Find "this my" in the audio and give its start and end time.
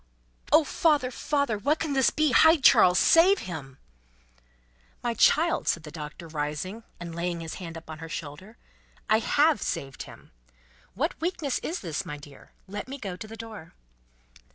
11.81-12.17